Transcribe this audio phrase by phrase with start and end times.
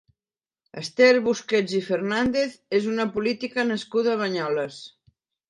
[0.81, 4.81] Ester Busquets i Fernández és una política nascuda a Banyoles.